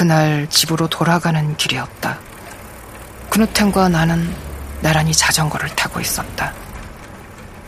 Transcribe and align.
그날 0.00 0.48
집으로 0.48 0.88
돌아가는 0.88 1.54
길이었다. 1.58 2.18
그누텐과 3.28 3.90
나는 3.90 4.34
나란히 4.80 5.12
자전거를 5.12 5.76
타고 5.76 6.00
있었다. 6.00 6.54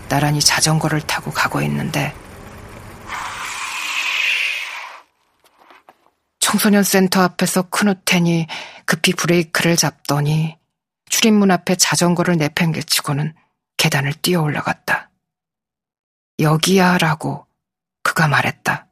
나란히 0.09 0.41
자전거를 0.41 1.03
타고 1.03 1.31
가고 1.31 1.61
있는데 1.61 2.15
청소년 6.41 6.83
센터 6.83 7.21
앞에서 7.21 7.69
크누텐이 7.69 8.47
급히 8.87 9.13
브레이크를 9.13 9.77
잡더니 9.77 10.57
출입문 11.11 11.51
앞에 11.51 11.77
자전거를 11.77 12.39
내팽개치고는 12.39 13.35
계단을 13.77 14.15
뛰어 14.15 14.41
올라갔다. 14.41 15.11
여기야 16.39 16.97
라고 16.97 17.47
그가 18.03 18.27
말했다. 18.27 18.87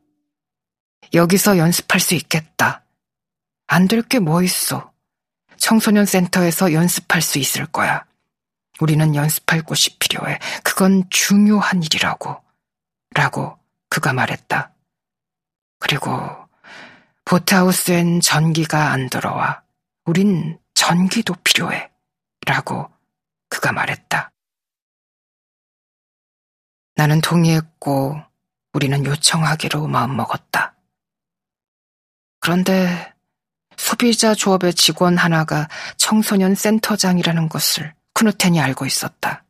여기서 1.15 1.57
연습할 1.57 2.01
수 2.01 2.15
있겠다. 2.15 2.85
안 3.73 3.87
될 3.87 4.03
게 4.03 4.19
뭐 4.19 4.43
있어. 4.43 4.93
청소년 5.57 6.05
센터에서 6.05 6.73
연습할 6.73 7.23
수 7.23 7.39
있을 7.39 7.67
거야. 7.67 8.05
우리는 8.81 9.15
연습할 9.15 9.63
곳이 9.63 9.97
필요해. 9.99 10.39
그건 10.65 11.05
중요한 11.11 11.83
일이라고. 11.83 12.43
라고 13.15 13.59
그가 13.89 14.13
말했다. 14.13 14.75
그리고 15.79 16.11
보트하우스엔 17.25 18.21
전기가 18.21 18.91
안 18.91 19.09
들어와. 19.09 19.63
우린 20.05 20.59
전기도 20.75 21.35
필요해. 21.45 21.91
라고 22.47 22.91
그가 23.51 23.71
말했다. 23.71 24.33
나는 26.97 27.21
동의했고 27.21 28.21
우리는 28.73 29.05
요청하기로 29.05 29.87
마음먹었다. 29.87 30.75
그런데 32.41 33.15
소비자 33.81 34.35
조합의 34.35 34.75
직원 34.75 35.17
하나가 35.17 35.67
청소년 35.97 36.55
센터장이라는 36.55 37.49
것을 37.49 37.95
크누텐이 38.13 38.61
알고 38.61 38.85
있었다. 38.85 39.43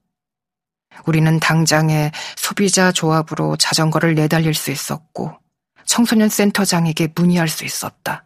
우리는 1.05 1.41
당장에 1.41 2.13
소비자 2.37 2.93
조합으로 2.93 3.57
자전거를 3.57 4.15
내달릴 4.15 4.55
수 4.55 4.71
있었고 4.71 5.37
청소년 5.85 6.29
센터장에게 6.29 7.09
문의할 7.17 7.49
수 7.49 7.65
있었다. 7.65 8.25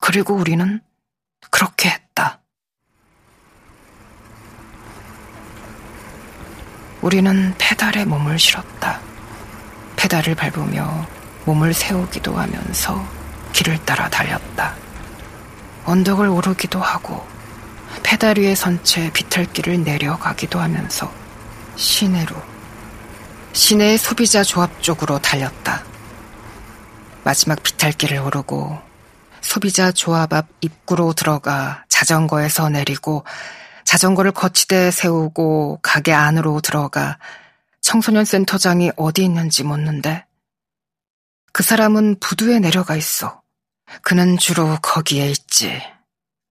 그리고 0.00 0.34
우리는 0.34 0.80
그렇게 1.50 1.90
했다. 1.90 2.40
우리는 7.02 7.54
페달에 7.58 8.06
몸을 8.06 8.38
실었다. 8.38 9.00
페달을 9.96 10.34
밟으며 10.34 11.06
몸을 11.44 11.74
세우기도 11.74 12.36
하면서 12.36 13.17
길을 13.52 13.84
따라 13.84 14.08
달렸다. 14.08 14.74
언덕을 15.84 16.28
오르기도 16.28 16.80
하고 16.80 17.26
페달 18.02 18.38
위에 18.38 18.54
선 18.54 18.82
채 18.84 19.10
비탈길을 19.12 19.82
내려가기도 19.84 20.60
하면서 20.60 21.10
시내로 21.76 22.34
시내의 23.52 23.98
소비자 23.98 24.42
조합 24.44 24.82
쪽으로 24.82 25.18
달렸다. 25.18 25.82
마지막 27.24 27.62
비탈길을 27.62 28.18
오르고 28.18 28.78
소비자 29.40 29.92
조합 29.92 30.32
앞 30.32 30.46
입구로 30.60 31.12
들어가 31.14 31.84
자전거에서 31.88 32.68
내리고 32.68 33.24
자전거를 33.84 34.32
거치대에 34.32 34.90
세우고 34.90 35.80
가게 35.82 36.12
안으로 36.12 36.60
들어가 36.60 37.18
청소년 37.80 38.24
센터장이 38.24 38.92
어디 38.96 39.24
있는지 39.24 39.64
묻는데 39.64 40.24
그 41.52 41.62
사람은 41.62 42.20
부두에 42.20 42.58
내려가 42.58 42.96
있어. 42.96 43.42
그는 44.02 44.36
주로 44.38 44.76
거기에 44.82 45.30
있지. 45.30 45.80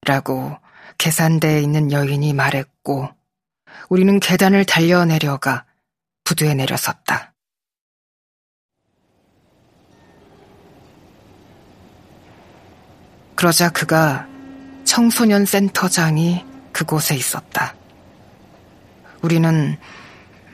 라고 0.06 0.58
계산대에 0.98 1.62
있는 1.62 1.92
여인이 1.92 2.34
말했고 2.34 3.10
우리는 3.90 4.20
계단을 4.20 4.66
달려 4.66 5.06
내려가 5.06 5.66
부두에 6.24 6.54
내려섰다. 6.54 7.34
그러자 13.36 13.70
그가 13.70 14.28
청소년 14.84 15.46
센터장이 15.46 16.44
그곳에 16.72 17.16
있었다. 17.16 17.76
우리는 19.22 19.78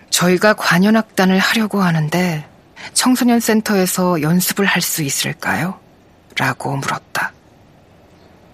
저희가 0.09 0.53
관현악단을 0.55 1.39
하려고 1.39 1.81
하는데 1.81 2.49
청소년 2.93 3.39
센터에서 3.39 4.21
연습을 4.21 4.65
할 4.65 4.81
수 4.81 5.03
있을까요? 5.03 5.79
라고 6.37 6.75
물었다. 6.75 7.31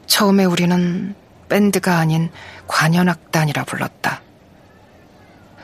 처음에 0.05 0.45
우리는 0.45 1.15
밴드가 1.49 1.97
아닌 1.97 2.29
관현악단이라 2.67 3.63
불렀다. 3.63 4.21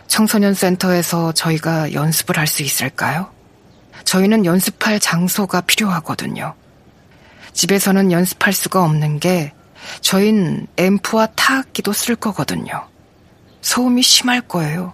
청소년 0.08 0.54
센터에서 0.54 1.32
저희가 1.34 1.94
연습을 1.94 2.38
할 2.38 2.48
수 2.48 2.64
있을까요? 2.64 3.32
저희는 4.06 4.46
연습할 4.46 5.00
장소가 5.00 5.62
필요하거든요. 5.62 6.56
집에서는 7.54 8.12
연습할 8.12 8.54
수가 8.54 8.84
없는 8.84 9.20
게 9.20 9.54
저흰 10.02 10.68
앰프와 10.78 11.28
타악기도 11.36 11.94
쓸 11.94 12.16
거거든요. 12.16 12.88
소음이 13.62 14.02
심할 14.02 14.42
거예요. 14.42 14.94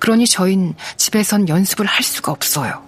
그러니 0.00 0.26
저흰 0.26 0.74
집에선 0.96 1.48
연습을 1.48 1.86
할 1.86 2.02
수가 2.02 2.32
없어요. 2.32 2.85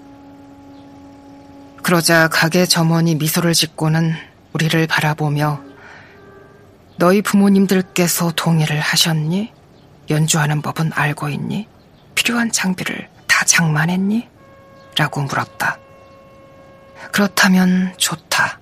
그러자 1.83 2.29
가게 2.29 2.67
점원이 2.67 3.15
미소를 3.17 3.55
짓고는 3.55 4.15
우리를 4.53 4.87
바라보며 4.87 5.61
너희 6.97 7.23
부모님들께서 7.23 8.33
동의를 8.33 8.81
하셨니? 8.81 9.53
연주하는 10.11 10.63
법은 10.63 10.93
알고 10.95 11.29
있니? 11.29 11.69
필요한 12.15 12.51
장비를 12.51 13.09
다 13.27 13.45
장만했니? 13.45 14.29
라고 14.97 15.23
물었다. 15.23 15.79
그렇다면 17.13 17.95
좋다. 17.97 18.59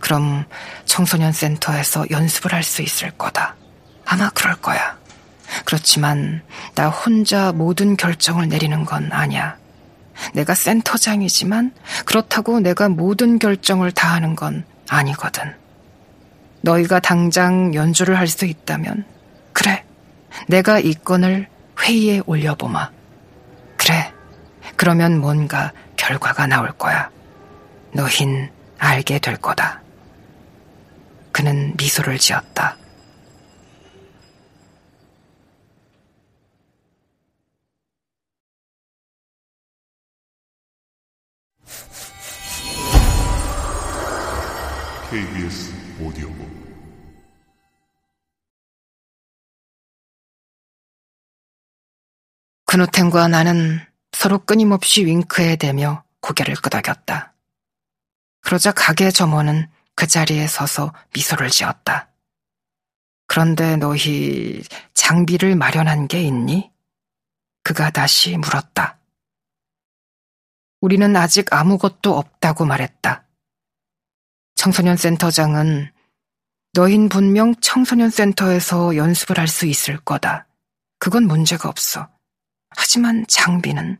그럼 0.00 0.44
청소년 0.86 1.32
센터에서 1.32 2.06
연습을 2.10 2.52
할 2.54 2.62
수 2.62 2.82
있을 2.82 3.10
거다. 3.12 3.56
아마 4.06 4.30
그럴 4.30 4.56
거야. 4.56 4.98
그렇지만 5.64 6.42
나 6.74 6.88
혼자 6.88 7.52
모든 7.52 7.96
결정을 7.96 8.48
내리는 8.48 8.84
건 8.84 9.10
아니야. 9.12 9.56
내가 10.34 10.54
센터장이지만 10.54 11.72
그렇다고 12.04 12.60
내가 12.60 12.88
모든 12.88 13.38
결정을 13.38 13.92
다 13.92 14.12
하는 14.14 14.36
건 14.36 14.64
아니거든. 14.88 15.54
너희가 16.62 17.00
당장 17.00 17.74
연주를 17.74 18.18
할 18.18 18.28
수 18.28 18.44
있다면, 18.44 19.04
그래. 19.52 19.84
내가 20.46 20.78
이 20.78 20.94
건을 20.94 21.48
회의에 21.80 22.20
올려보마. 22.26 22.90
그래. 23.76 24.12
그러면 24.76 25.18
뭔가 25.20 25.72
결과가 25.96 26.46
나올 26.46 26.70
거야. 26.72 27.10
너흰 27.92 28.50
알게 28.78 29.18
될 29.18 29.36
거다. 29.36 29.80
그는 31.32 31.74
미소를 31.76 32.18
지었다. 32.18 32.76
KBS 45.10 45.74
오디오북 46.00 46.48
그노텐과 52.66 53.26
나는 53.26 53.80
서로 54.12 54.38
끊임없이 54.38 55.04
윙크에 55.04 55.56
대며 55.56 56.04
고개를 56.20 56.54
끄덕였다. 56.54 57.34
그러자 58.42 58.70
가게 58.70 59.10
점원은 59.10 59.68
그 59.96 60.06
자리에 60.06 60.46
서서 60.46 60.92
미소를 61.12 61.50
지었다. 61.50 62.12
그런데 63.26 63.76
너희 63.78 64.62
장비를 64.94 65.56
마련한 65.56 66.06
게 66.06 66.22
있니? 66.22 66.70
그가 67.64 67.90
다시 67.90 68.36
물었다. 68.36 69.00
우리는 70.80 71.16
아직 71.16 71.52
아무것도 71.52 72.16
없다고 72.16 72.64
말했다. 72.64 73.26
청소년 74.60 74.98
센터장은 74.98 75.90
너흰 76.74 77.08
분명 77.08 77.54
청소년 77.62 78.10
센터에서 78.10 78.94
연습을 78.94 79.38
할 79.38 79.48
수 79.48 79.64
있을 79.64 79.96
거다. 79.96 80.48
그건 80.98 81.22
문제가 81.22 81.70
없어. 81.70 82.10
하지만 82.68 83.24
장비는 83.26 83.98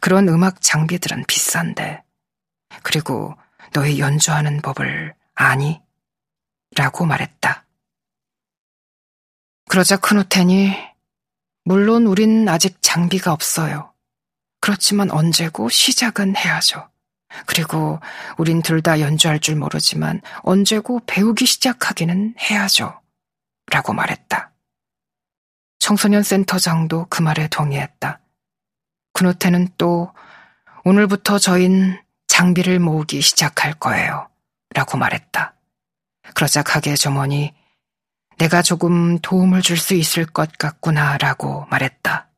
그런 0.00 0.28
음악 0.28 0.60
장비들은 0.60 1.26
비싼데. 1.26 2.02
그리고 2.82 3.36
너희 3.72 4.00
연주하는 4.00 4.60
법을 4.60 5.14
아니? 5.36 5.80
라고 6.74 7.06
말했다. 7.06 7.64
그러자 9.68 9.98
크누텐이 9.98 10.74
물론 11.62 12.06
우린 12.08 12.48
아직 12.48 12.82
장비가 12.82 13.32
없어요. 13.32 13.94
그렇지만 14.60 15.12
언제고 15.12 15.68
시작은 15.68 16.34
해야죠. 16.34 16.90
그리고 17.46 18.00
우린 18.38 18.62
둘 18.62 18.82
다 18.82 19.00
연주할 19.00 19.40
줄 19.40 19.56
모르지만 19.56 20.20
언제고 20.42 21.00
배우기 21.06 21.46
시작하기는 21.46 22.34
해야죠. 22.38 23.00
라고 23.70 23.92
말했다. 23.92 24.52
청소년 25.78 26.22
센터장도 26.22 27.06
그 27.10 27.22
말에 27.22 27.48
동의했다. 27.48 28.20
그노테는 29.12 29.68
또 29.78 30.12
오늘부터 30.84 31.38
저흰 31.38 32.00
장비를 32.28 32.78
모으기 32.78 33.20
시작할 33.20 33.74
거예요. 33.74 34.28
라고 34.74 34.96
말했다. 34.96 35.54
그러자 36.34 36.62
가게 36.62 36.94
점원이 36.94 37.52
내가 38.38 38.62
조금 38.62 39.18
도움을 39.18 39.62
줄 39.62 39.76
수 39.76 39.94
있을 39.94 40.24
것 40.24 40.56
같구나 40.56 41.18
라고 41.18 41.66
말했다. 41.66 42.28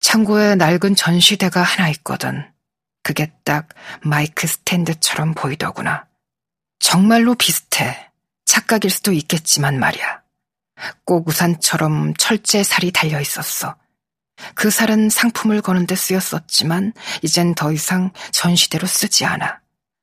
창고에 0.00 0.54
낡은 0.54 0.94
전시대가 0.94 1.62
하나 1.62 1.88
있거든. 1.90 2.53
그게 3.04 3.30
딱 3.44 3.68
마이크 4.02 4.46
스탠드처럼 4.46 5.34
보이더구나. 5.34 6.08
정말로 6.80 7.34
비슷해. 7.34 8.10
착각일 8.46 8.90
수도 8.90 9.12
있겠지만 9.12 9.78
말이야. 9.78 10.22
꼭 11.04 11.28
우산처럼 11.28 12.14
철제 12.14 12.62
살이 12.64 12.90
달려 12.90 13.20
있었어. 13.20 13.76
그 14.54 14.70
살은 14.70 15.10
상품을 15.10 15.60
거는 15.60 15.86
데 15.86 15.94
쓰였었지만 15.94 16.94
이젠 17.22 17.54
더 17.54 17.72
이상 17.72 18.10
전시대로 18.32 18.86
쓰지 18.86 19.26
않아. 19.26 19.60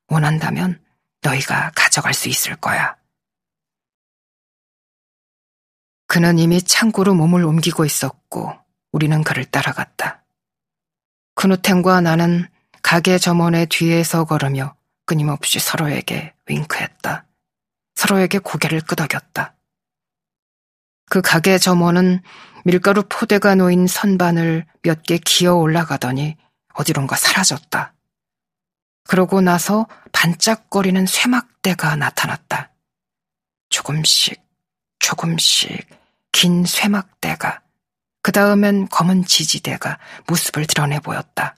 원한다면 0.07 0.79
너희가 1.21 1.71
가져갈 1.75 2.13
수 2.13 2.29
있을 2.29 2.55
거야. 2.55 2.95
그는 6.07 6.37
이미 6.37 6.61
창고로 6.61 7.15
몸을 7.15 7.43
옮기고 7.45 7.83
있었고 7.83 8.53
우리는 8.91 9.23
그를 9.23 9.45
따라갔다. 9.45 10.23
크누텐과 11.35 12.01
나는 12.01 12.47
가게 12.81 13.17
점원의 13.17 13.67
뒤에서 13.67 14.25
걸으며 14.25 14.75
끊임없이 15.05 15.59
서로에게 15.59 16.33
윙크했다. 16.47 17.25
서로에게 17.95 18.39
고개를 18.39 18.81
끄덕였다. 18.81 19.55
그 21.09 21.21
가게 21.21 21.57
점원은 21.57 22.21
밀가루 22.63 23.03
포대가 23.07 23.55
놓인 23.55 23.87
선반을 23.87 24.65
몇 24.81 25.03
개 25.03 25.17
기어 25.17 25.55
올라가더니 25.55 26.37
어디론가 26.73 27.15
사라졌다. 27.15 27.93
그러고 29.07 29.41
나서 29.41 29.87
반짝거리는 30.13 31.05
쇠막대가 31.05 31.95
나타났다. 31.95 32.71
조금씩, 33.69 34.41
조금씩 34.99 35.87
긴 36.31 36.65
쇠막대가, 36.65 37.61
그 38.21 38.31
다음엔 38.31 38.87
검은 38.89 39.25
지지대가 39.25 39.97
모습을 40.27 40.65
드러내 40.67 40.99
보였다. 40.99 41.55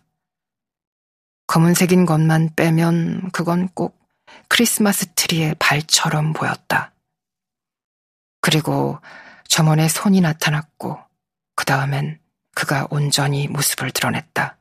검은색인 1.54 2.08
것만 2.08 2.56
빼면 2.56 3.30
그건 3.30 3.68
꼭 3.76 3.96
크리스마스 4.48 5.06
트리의 5.14 5.54
발처럼 5.60 6.34
보였다. 6.34 6.96
그리고 8.42 9.00
점원의 9.50 9.88
손이 9.88 10.20
나타났고 10.22 10.98
그 11.56 11.64
다음엔 11.66 12.20
그가 12.56 12.88
온전히 12.90 13.48
모습을 13.48 13.92
드러냈다. 13.92 14.58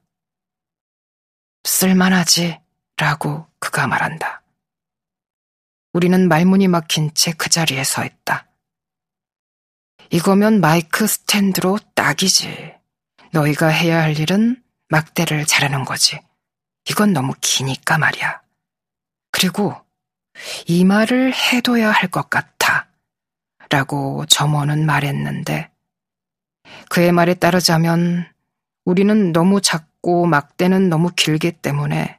쓸만하지? 1.64 2.60
라고 2.98 3.46
그가 3.58 3.86
말한다. 3.86 4.42
우리는 5.94 6.28
말문이 6.28 6.68
막힌 6.68 7.14
채 7.14 7.32
그 7.32 7.48
자리에 7.48 7.84
서 7.84 8.04
있다. 8.04 8.48
이거면 10.10 10.60
마이크 10.60 11.06
스탠드로 11.06 11.78
딱이지. 11.94 12.74
너희가 13.32 13.68
해야 13.68 14.02
할 14.02 14.18
일은 14.18 14.62
막대를 14.90 15.46
자르는 15.46 15.86
거지. 15.86 16.20
이건 16.88 17.12
너무 17.12 17.34
기니까 17.40 17.98
말이야. 17.98 18.40
그리고 19.30 19.74
이 20.66 20.84
말을 20.84 21.32
해둬야 21.34 21.90
할 21.90 22.08
것 22.10 22.30
같아. 22.30 22.88
라고 23.70 24.26
점원은 24.26 24.84
말했는데 24.84 25.70
그의 26.90 27.12
말에 27.12 27.34
따르자면 27.34 28.26
우리는 28.84 29.32
너무 29.32 29.60
작고 29.62 30.26
막대는 30.26 30.88
너무 30.90 31.10
길기 31.16 31.52
때문에 31.52 32.18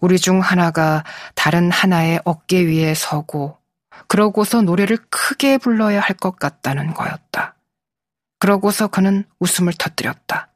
우리 0.00 0.18
중 0.18 0.40
하나가 0.40 1.04
다른 1.34 1.70
하나의 1.70 2.20
어깨 2.24 2.60
위에 2.64 2.94
서고 2.94 3.58
그러고서 4.08 4.62
노래를 4.62 4.96
크게 5.10 5.58
불러야 5.58 6.00
할 6.00 6.16
것 6.16 6.38
같다는 6.38 6.94
거였다. 6.94 7.56
그러고서 8.38 8.86
그는 8.86 9.24
웃음을 9.38 9.72
터뜨렸다. 9.74 10.48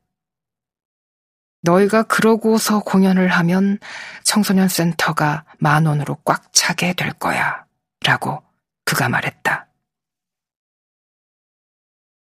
너희가 1.62 2.04
그러고서 2.04 2.80
공연을 2.80 3.28
하면 3.28 3.78
청소년 4.24 4.68
센터가 4.68 5.44
만 5.58 5.86
원으로 5.86 6.16
꽉 6.24 6.52
차게 6.52 6.94
될 6.94 7.12
거야. 7.12 7.64
라고 8.04 8.42
그가 8.84 9.08
말했다. 9.08 9.66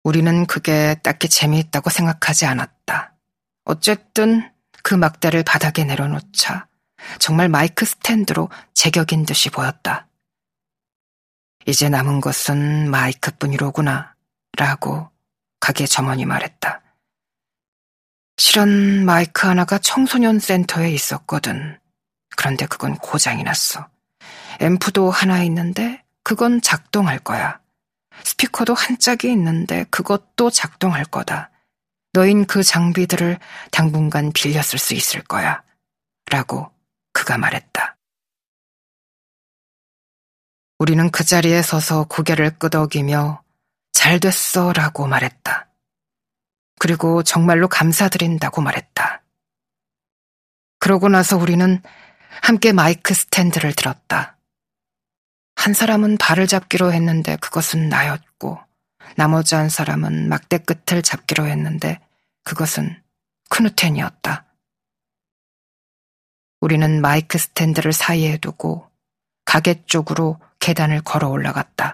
우리는 0.03 0.45
그게 0.45 0.95
딱히 1.03 1.29
재미있다고 1.29 1.89
생각하지 1.89 2.45
않았다. 2.45 3.13
어쨌든 3.65 4.51
그 4.83 4.95
막대를 4.95 5.43
바닥에 5.43 5.83
내려놓자 5.83 6.67
정말 7.19 7.49
마이크 7.49 7.85
스탠드로 7.85 8.49
제격인 8.73 9.25
듯이 9.25 9.49
보였다. 9.49 10.07
이제 11.65 11.89
남은 11.89 12.21
것은 12.21 12.89
마이크뿐이로구나. 12.89 14.15
라고 14.57 15.09
가게 15.59 15.85
점원이 15.85 16.25
말했다. 16.25 16.81
실은 18.39 19.03
마이크 19.03 19.47
하나가 19.47 19.77
청소년 19.77 20.39
센터에 20.39 20.89
있었거든. 20.91 21.77
그런데 22.37 22.65
그건 22.67 22.95
고장이 22.95 23.43
났어. 23.43 23.89
앰프도 24.61 25.11
하나 25.11 25.43
있는데 25.43 26.01
그건 26.23 26.61
작동할 26.61 27.19
거야. 27.19 27.59
스피커도 28.23 28.73
한 28.75 28.97
짝이 28.97 29.29
있는데 29.33 29.83
그것도 29.91 30.51
작동할 30.51 31.03
거다. 31.03 31.51
너인 32.13 32.45
그 32.45 32.63
장비들을 32.63 33.39
당분간 33.71 34.31
빌렸을 34.31 34.79
수 34.79 34.93
있을 34.93 35.21
거야. 35.21 35.61
라고 36.31 36.71
그가 37.11 37.37
말했다. 37.37 37.97
우리는 40.77 41.11
그 41.11 41.25
자리에 41.25 41.61
서서 41.61 42.05
고개를 42.05 42.57
끄덕이며 42.57 43.43
잘 43.91 44.21
됐어 44.21 44.71
라고 44.71 45.07
말했다. 45.07 45.68
그리고 46.79 47.21
정말로 47.21 47.67
감사드린다고 47.67 48.61
말했다. 48.61 49.21
그러고 50.79 51.09
나서 51.09 51.37
우리는 51.37 51.81
함께 52.41 52.71
마이크 52.71 53.13
스탠드를 53.13 53.73
들었다. 53.73 54.37
한 55.55 55.73
사람은 55.73 56.17
발을 56.17 56.47
잡기로 56.47 56.93
했는데 56.93 57.35
그것은 57.35 57.89
나였고, 57.89 58.59
나머지 59.15 59.55
한 59.55 59.69
사람은 59.69 60.29
막대 60.29 60.57
끝을 60.59 61.01
잡기로 61.01 61.45
했는데 61.47 61.99
그것은 62.43 63.01
크누텐이었다. 63.49 64.45
우리는 66.61 67.01
마이크 67.01 67.37
스탠드를 67.37 67.93
사이에 67.93 68.37
두고 68.37 68.89
가게 69.45 69.83
쪽으로 69.85 70.39
계단을 70.59 71.01
걸어 71.01 71.29
올라갔다. 71.29 71.87